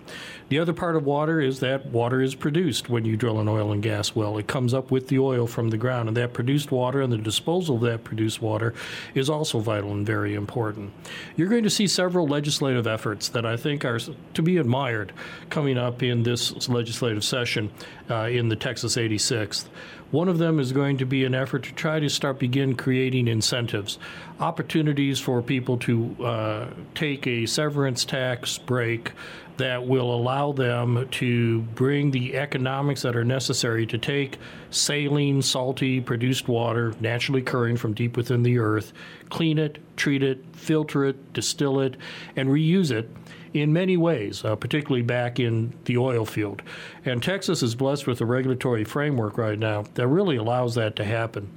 [0.48, 3.72] The other part of water is that water is produced when you drill an oil
[3.72, 4.38] and gas well.
[4.38, 7.18] It comes up with the oil from the ground, and that produced water and the
[7.18, 8.74] disposal of that produced water
[9.14, 10.92] is also vital and very important.
[11.36, 15.12] You're going to see several legislative efforts that I think are to be admired
[15.50, 17.70] coming up in this legislative session
[18.10, 19.66] uh, in the Texas 86th.
[20.12, 23.26] One of them is going to be an effort to try to start begin creating
[23.26, 23.98] incentives,
[24.38, 29.12] opportunities for people to uh, take a severance tax break
[29.56, 34.38] that will allow them to bring the economics that are necessary to take
[34.70, 38.92] saline, salty, produced water, naturally occurring from deep within the earth,
[39.30, 41.96] clean it, treat it, filter it, distill it,
[42.36, 43.10] and reuse it
[43.54, 46.62] in many ways, uh, particularly back in the oil field.
[47.04, 51.04] And Texas is blessed with a regulatory framework right now that really allows that to
[51.04, 51.48] happen.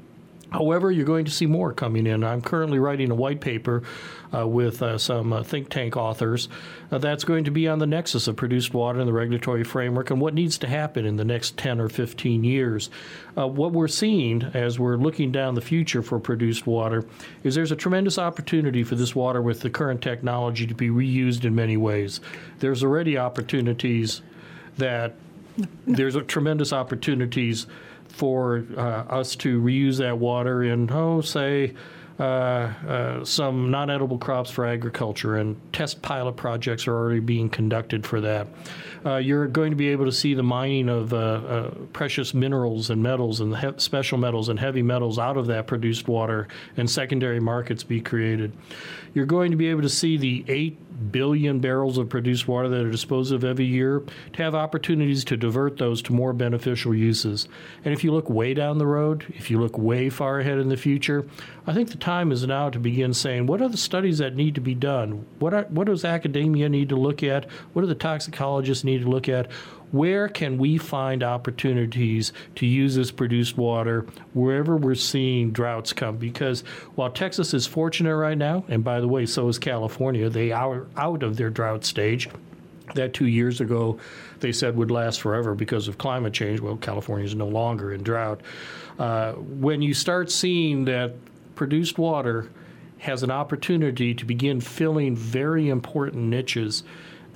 [0.52, 2.24] However, you're going to see more coming in.
[2.24, 3.84] I'm currently writing a white paper
[4.34, 6.50] uh, with uh, some uh, think tank authors
[6.92, 10.10] uh, that's going to be on the nexus of produced water and the regulatory framework
[10.10, 12.90] and what needs to happen in the next 10 or 15 years.
[13.38, 17.06] Uh, what we're seeing as we're looking down the future for produced water
[17.44, 21.46] is there's a tremendous opportunity for this water with the current technology to be reused
[21.46, 22.20] in many ways.
[22.60, 24.22] There's already opportunities
[24.78, 25.14] that
[25.86, 27.68] there's a tremendous opportunities
[28.10, 31.74] for uh, us to reuse that water in, oh, say,
[32.20, 37.50] uh, uh, some non edible crops for agriculture, and test pilot projects are already being
[37.50, 38.48] conducted for that.
[39.06, 42.90] Uh, you're going to be able to see the mining of uh, uh, precious minerals
[42.90, 46.90] and metals and he- special metals and heavy metals out of that produced water, and
[46.90, 48.52] secondary markets be created.
[49.14, 52.86] You're going to be able to see the 8 billion barrels of produced water that
[52.86, 57.48] are disposed of every year to have opportunities to divert those to more beneficial uses.
[57.86, 60.70] And if you look way down the road, if you look way far ahead in
[60.70, 61.26] the future,
[61.66, 64.56] I think the time is now to begin saying what are the studies that need
[64.56, 65.26] to be done?
[65.40, 67.50] What, are, what does academia need to look at?
[67.74, 69.50] What do the toxicologists need to look at?
[69.92, 76.18] where can we find opportunities to use this produced water wherever we're seeing droughts come?
[76.18, 76.62] Because
[76.96, 80.88] while Texas is fortunate right now, and by the way, so is California, they are
[80.96, 82.30] out of their drought stage.
[82.96, 84.00] That two years ago
[84.40, 86.60] they said would last forever because of climate change.
[86.60, 88.42] Well, California is no longer in drought.
[88.98, 91.14] Uh, when you start seeing that
[91.56, 92.50] produced water
[92.98, 96.84] has an opportunity to begin filling very important niches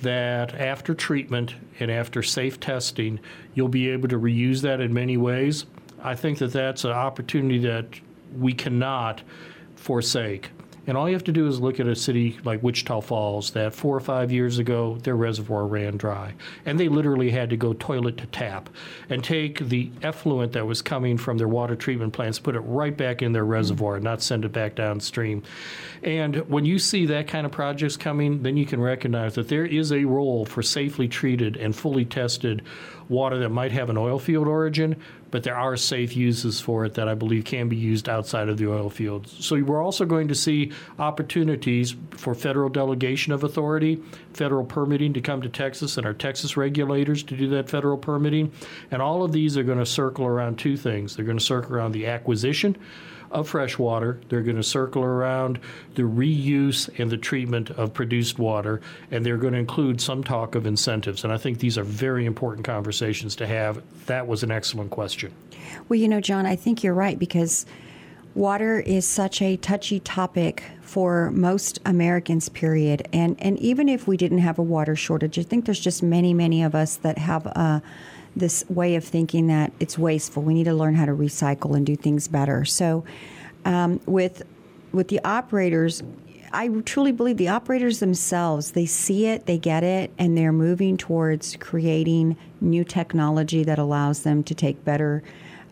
[0.04, 3.20] that after treatment and after safe testing,
[3.54, 5.66] you'll be able to reuse that in many ways.
[6.02, 7.86] I think that that's an opportunity that
[8.38, 9.22] we cannot
[9.76, 10.50] forsake.
[10.86, 13.74] And all you have to do is look at a city like Wichita Falls that
[13.74, 16.34] four or five years ago, their reservoir ran dry.
[16.66, 18.68] And they literally had to go toilet to tap
[19.08, 22.96] and take the effluent that was coming from their water treatment plants, put it right
[22.96, 25.42] back in their reservoir, not send it back downstream.
[26.02, 29.64] And when you see that kind of projects coming, then you can recognize that there
[29.64, 32.62] is a role for safely treated and fully tested
[33.08, 34.96] water that might have an oil field origin,
[35.30, 38.56] but there are safe uses for it that I believe can be used outside of
[38.56, 39.44] the oil fields.
[39.44, 44.00] So we're also going to see opportunities for federal delegation of authority,
[44.32, 48.52] federal permitting to come to Texas, and our Texas regulators to do that federal permitting.
[48.90, 51.16] And all of these are going to circle around two things.
[51.16, 52.76] They're going to circle around the acquisition
[53.34, 54.20] of fresh water.
[54.28, 55.58] They're going to circle around
[55.94, 60.54] the reuse and the treatment of produced water, and they're going to include some talk
[60.54, 61.24] of incentives.
[61.24, 63.82] And I think these are very important conversations to have.
[64.06, 65.32] That was an excellent question.
[65.88, 67.66] Well, you know, John, I think you're right because
[68.34, 73.08] water is such a touchy topic for most Americans, period.
[73.12, 76.34] And, and even if we didn't have a water shortage, I think there's just many,
[76.34, 77.82] many of us that have a
[78.36, 80.42] this way of thinking that it's wasteful.
[80.42, 82.64] We need to learn how to recycle and do things better.
[82.64, 83.04] So,
[83.64, 84.42] um, with
[84.92, 86.02] with the operators,
[86.52, 90.96] I truly believe the operators themselves, they see it, they get it, and they're moving
[90.96, 95.24] towards creating new technology that allows them to take better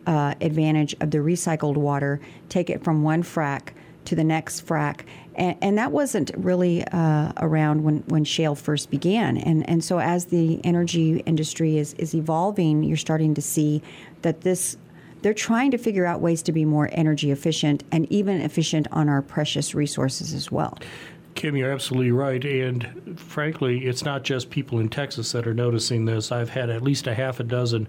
[0.06, 3.68] uh, advantage of the recycled water, take it from one frac
[4.06, 5.02] to the next frac.
[5.34, 9.36] And, and that wasn't really uh, around when, when shale first began.
[9.36, 13.82] And, and so, as the energy industry is, is evolving, you're starting to see
[14.22, 14.76] that this
[15.22, 19.08] they're trying to figure out ways to be more energy efficient and even efficient on
[19.08, 20.76] our precious resources as well.
[21.34, 22.44] Kim, you're absolutely right.
[22.44, 26.30] And frankly, it's not just people in Texas that are noticing this.
[26.30, 27.88] I've had at least a half a dozen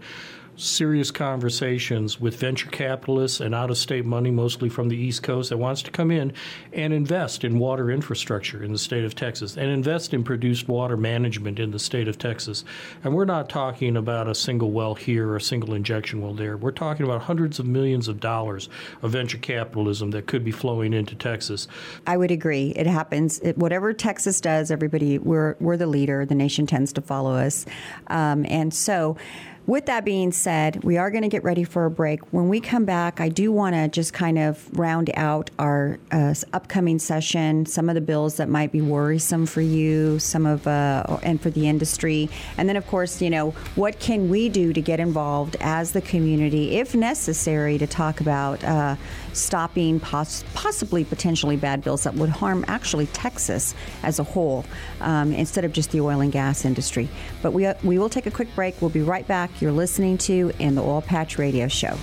[0.55, 5.49] serious conversations with venture capitalists and out of state money, mostly from the East Coast,
[5.49, 6.33] that wants to come in
[6.71, 10.97] and invest in water infrastructure in the state of Texas and invest in produced water
[10.97, 12.63] management in the state of Texas.
[13.03, 16.57] And we're not talking about a single well here or a single injection well there.
[16.57, 18.69] We're talking about hundreds of millions of dollars
[19.01, 21.67] of venture capitalism that could be flowing into Texas.
[22.05, 22.73] I would agree.
[22.75, 23.39] It happens.
[23.39, 26.25] It, whatever Texas does, everybody, we're, we're the leader.
[26.25, 27.65] The nation tends to follow us.
[28.07, 29.17] Um, and so,
[29.65, 32.21] with that being said, we are going to get ready for a break.
[32.33, 36.33] When we come back, I do want to just kind of round out our uh,
[36.51, 41.17] upcoming session, some of the bills that might be worrisome for you, some of uh,
[41.23, 44.81] and for the industry, and then of course, you know, what can we do to
[44.81, 48.95] get involved as the community, if necessary, to talk about uh,
[49.33, 54.65] stopping poss- possibly potentially bad bills that would harm actually Texas as a whole,
[55.01, 57.09] um, instead of just the oil and gas industry.
[57.41, 58.81] But we uh, we will take a quick break.
[58.81, 61.97] We'll be right back you're listening to in the Oil Patch Radio Show.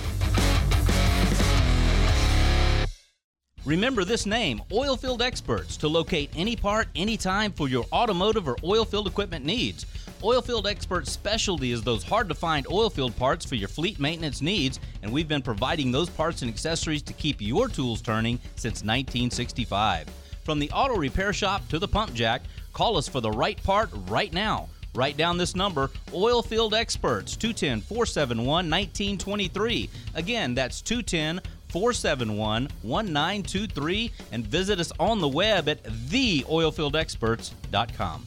[3.63, 9.05] Remember this name, Oilfield Experts, to locate any part, anytime for your automotive or oilfield
[9.05, 9.85] equipment needs.
[10.21, 14.79] Oilfield Experts' specialty is those hard to find oilfield parts for your fleet maintenance needs,
[15.01, 20.07] and we've been providing those parts and accessories to keep your tools turning since 1965.
[20.43, 23.89] From the auto repair shop to the pump jack, call us for the right part
[24.09, 24.69] right now.
[24.93, 29.89] Write down this number Oilfield Experts, 210 471 1923.
[30.13, 34.11] Again, that's 210 471 1923.
[34.31, 38.25] And visit us on the web at theoilfieldexperts.com.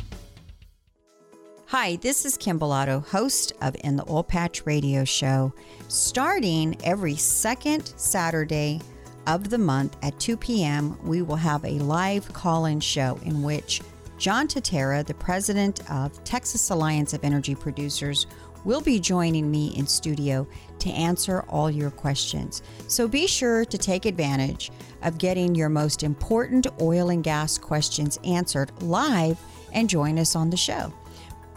[1.76, 5.52] Hi, this is Kim Bellotto, host of In the Oil Patch Radio Show.
[5.88, 8.80] Starting every second Saturday
[9.26, 13.42] of the month at 2 p.m., we will have a live call in show in
[13.42, 13.80] which
[14.18, 18.28] John Tintera, the president of Texas Alliance of Energy Producers,
[18.64, 20.46] will be joining me in studio
[20.78, 22.62] to answer all your questions.
[22.86, 24.70] So be sure to take advantage
[25.02, 29.40] of getting your most important oil and gas questions answered live
[29.72, 30.92] and join us on the show.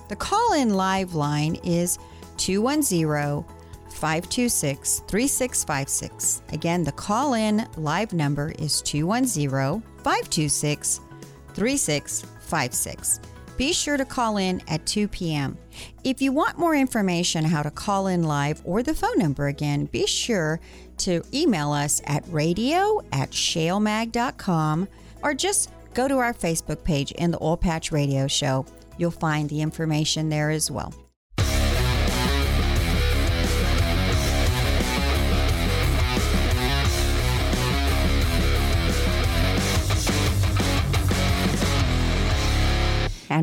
[0.07, 1.99] The call in live line is
[2.37, 3.43] 210
[3.89, 6.41] 526 3656.
[6.53, 11.01] Again, the call in live number is 210 526
[11.53, 13.19] 3656.
[13.57, 15.57] Be sure to call in at 2 p.m.
[16.03, 19.85] If you want more information how to call in live or the phone number again,
[19.85, 20.59] be sure
[20.99, 24.87] to email us at radio at shalemag.com
[25.23, 28.63] or just go to our Facebook page in the Oil Patch Radio Show.
[28.97, 30.93] You'll find the information there as well.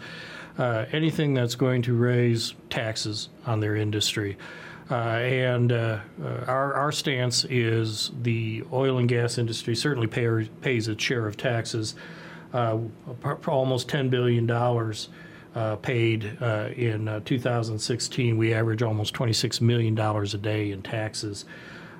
[0.57, 4.37] uh, anything that's going to raise taxes on their industry.
[4.91, 10.49] Uh, and uh, uh, our, our stance is the oil and gas industry certainly pay,
[10.61, 11.95] pays its share of taxes.
[12.53, 12.77] Uh,
[13.47, 18.37] almost $10 billion uh, paid uh, in 2016.
[18.37, 21.45] We average almost $26 million a day in taxes.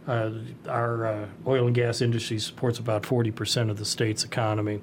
[0.08, 4.82] our oil and gas industry supports about 40% of the state's economy.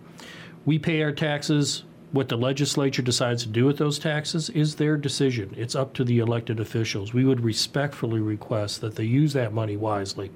[0.65, 4.97] We pay our taxes what the legislature decides to do with those taxes is their
[4.97, 5.55] decision.
[5.57, 7.15] It's up to the elected officials.
[7.15, 10.31] We would respectfully request that they use that money wisely,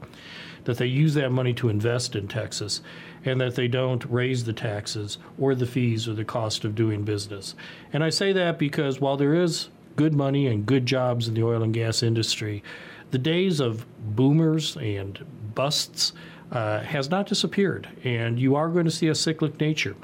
[0.64, 2.81] that they use that money to invest in Texas,
[3.25, 7.03] and that they don't raise the taxes or the fees or the cost of doing
[7.03, 7.57] business.
[7.93, 11.43] And I say that because while there is good money and good jobs in the
[11.43, 12.62] oil and gas industry,
[13.11, 16.12] the days of boomers and busts
[16.55, 19.96] uh, has not disappeared, and you are going to see a cyclic nature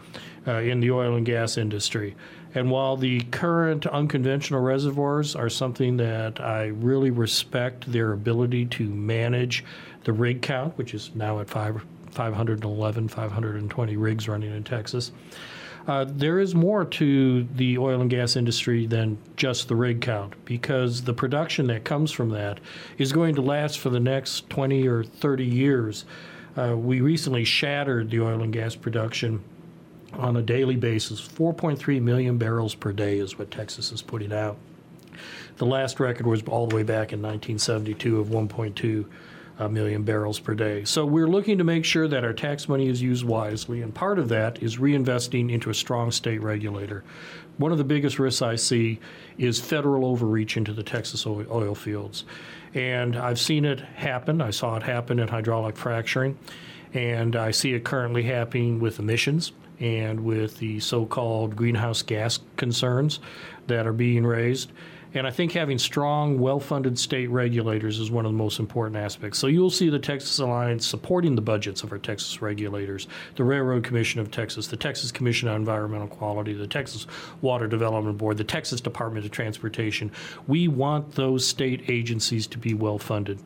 [0.47, 2.15] uh, in the oil and gas industry.
[2.55, 8.89] And while the current unconventional reservoirs are something that I really respect their ability to
[8.91, 9.65] manage
[10.05, 11.81] the rig count, which is now at five,
[12.11, 15.13] 511, 520 rigs running in Texas.
[15.87, 20.35] Uh, there is more to the oil and gas industry than just the rig count
[20.45, 22.61] because the production that comes from that
[22.99, 26.05] is going to last for the next 20 or 30 years.
[26.57, 29.43] Uh, we recently shattered the oil and gas production
[30.15, 31.21] on a daily basis.
[31.21, 34.57] 4.3 million barrels per day is what Texas is putting out.
[35.57, 39.07] The last record was all the way back in 1972 of 1.2
[39.59, 40.85] uh, million barrels per day.
[40.85, 44.19] So we're looking to make sure that our tax money is used wisely, and part
[44.19, 47.05] of that is reinvesting into a strong state regulator.
[47.61, 48.99] One of the biggest risks I see
[49.37, 52.25] is federal overreach into the Texas oil fields.
[52.73, 54.41] And I've seen it happen.
[54.41, 56.39] I saw it happen in hydraulic fracturing,
[56.95, 62.39] and I see it currently happening with emissions and with the so called greenhouse gas
[62.57, 63.21] concerns
[63.67, 64.73] that are being raised.
[65.13, 68.97] And I think having strong, well funded state regulators is one of the most important
[68.97, 69.39] aspects.
[69.39, 73.83] So you'll see the Texas Alliance supporting the budgets of our Texas regulators, the Railroad
[73.83, 77.09] Commission of Texas, the Texas Commission on Environmental Quality, the Texas
[77.41, 80.13] Water Development Board, the Texas Department of Transportation.
[80.47, 83.41] We want those state agencies to be well funded.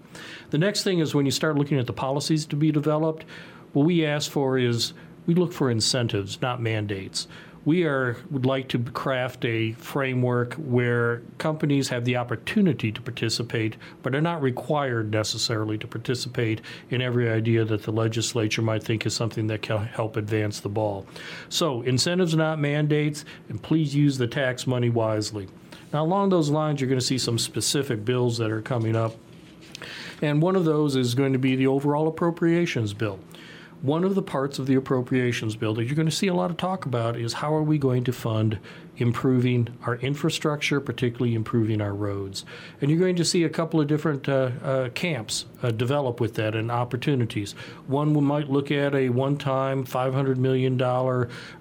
[0.50, 3.24] The next thing is when you start looking at the policies to be developed,
[3.72, 4.92] what we ask for is
[5.26, 7.26] we look for incentives, not mandates.
[7.64, 13.76] We are would like to craft a framework where companies have the opportunity to participate,
[14.02, 16.60] but are not required necessarily to participate
[16.90, 20.68] in every idea that the legislature might think is something that can help advance the
[20.68, 21.06] ball.
[21.48, 25.48] So, incentives, not mandates, and please use the tax money wisely.
[25.92, 29.14] Now, along those lines, you're going to see some specific bills that are coming up.
[30.20, 33.20] And one of those is going to be the overall appropriations bill
[33.82, 36.50] one of the parts of the appropriations bill that you're going to see a lot
[36.50, 38.58] of talk about is how are we going to fund
[38.96, 42.44] improving our infrastructure, particularly improving our roads.
[42.80, 46.34] And you're going to see a couple of different uh, uh, camps uh, develop with
[46.34, 47.52] that and opportunities.
[47.86, 50.78] One we might look at a one time $500 million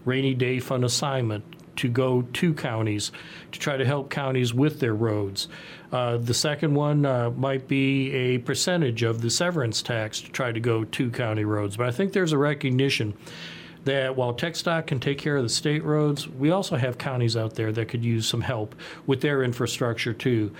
[0.05, 1.43] rainy day fund assignment
[1.77, 3.11] to go to counties
[3.51, 5.47] to try to help counties with their roads.
[5.91, 10.51] Uh, the second one uh, might be a percentage of the severance tax to try
[10.51, 11.77] to go to county roads.
[11.77, 13.13] But I think there's a recognition
[13.85, 17.55] that while TxDOT can take care of the state roads, we also have counties out
[17.55, 20.51] there that could use some help with their infrastructure too.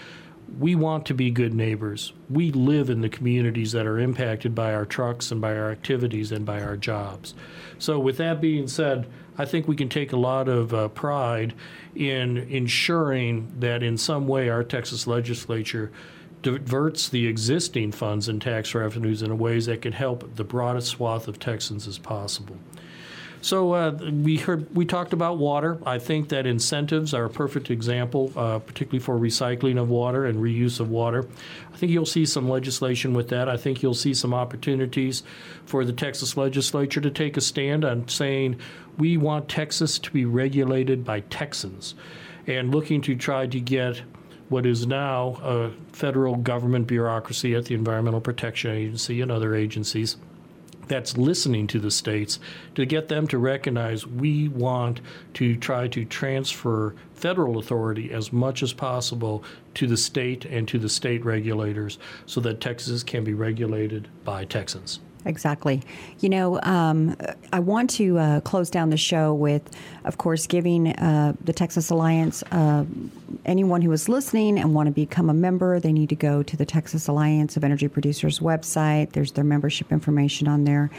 [0.59, 2.13] We want to be good neighbors.
[2.29, 6.31] We live in the communities that are impacted by our trucks and by our activities
[6.31, 7.33] and by our jobs.
[7.79, 9.07] So, with that being said,
[9.37, 11.53] I think we can take a lot of uh, pride
[11.95, 15.91] in ensuring that in some way our Texas legislature
[16.41, 21.27] diverts the existing funds and tax revenues in ways that can help the broadest swath
[21.27, 22.57] of Texans as possible.
[23.43, 25.77] So uh, we heard we talked about water.
[25.85, 30.39] I think that incentives are a perfect example, uh, particularly for recycling of water and
[30.39, 31.27] reuse of water.
[31.73, 33.49] I think you'll see some legislation with that.
[33.49, 35.23] I think you'll see some opportunities
[35.65, 38.59] for the Texas legislature to take a stand on saying
[38.97, 41.95] we want Texas to be regulated by Texans,
[42.47, 44.01] and looking to try to get
[44.49, 50.17] what is now a federal government bureaucracy at the Environmental Protection Agency and other agencies
[50.87, 52.39] that's listening to the states
[52.75, 55.01] to get them to recognize we want
[55.33, 60.77] to try to transfer federal authority as much as possible to the state and to
[60.77, 64.99] the state regulators so that Texas can be regulated by Texans.
[65.25, 65.81] Exactly.
[66.19, 67.15] You know, um,
[67.51, 69.69] I want to uh, close down the show with,
[70.03, 72.83] of course, giving uh, the Texas Alliance uh,
[73.45, 76.57] anyone who is listening and want to become a member, they need to go to
[76.57, 79.13] the Texas Alliance of Energy Producers website.
[79.13, 80.89] There's their membership information on there.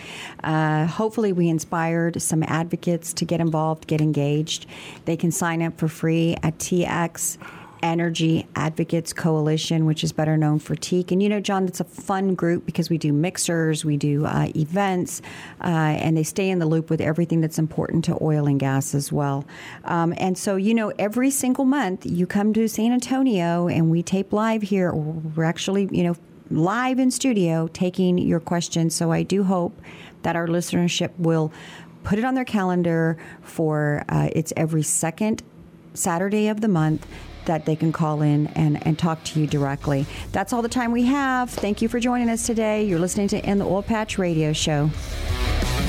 [0.43, 4.66] Uh, hopefully, we inspired some advocates to get involved, get engaged.
[5.05, 7.39] They can sign up for free at TX
[7.85, 11.12] Energy Advocates Coalition, which is better known for TEAC.
[11.12, 14.49] And you know, John, it's a fun group because we do mixers, we do uh,
[14.57, 15.20] events,
[15.61, 18.95] uh, and they stay in the loop with everything that's important to oil and gas
[18.95, 19.45] as well.
[19.85, 24.03] Um, and so, you know, every single month you come to San Antonio and we
[24.03, 24.91] tape live here.
[24.95, 26.16] We're actually, you know,
[26.51, 28.95] live in studio taking your questions.
[28.95, 29.78] So I do hope
[30.22, 31.53] that our listenership will
[32.03, 35.43] put it on their calendar for uh, it's every second
[35.93, 37.07] Saturday of the month
[37.47, 40.07] that they can call in and, and talk to you directly.
[40.32, 41.51] That's all the time we have.
[41.51, 42.84] Thank you for joining us today.
[42.84, 44.90] You're listening to In the Oil Patch Radio Show.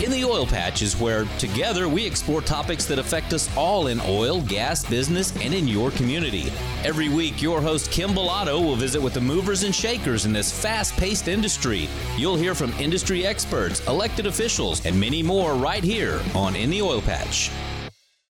[0.04, 4.02] In the Oil Patch is where together we explore topics that affect us all in
[4.02, 6.52] oil, gas, business, and in your community.
[6.84, 10.52] Every week, your host Kim Bellotto will visit with the movers and shakers in this
[10.52, 11.88] fast paced industry.
[12.18, 16.82] You'll hear from industry experts, elected officials, and many more right here on In the
[16.82, 17.50] Oil Patch.